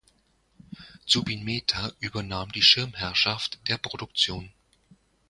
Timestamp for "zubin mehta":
1.05-1.91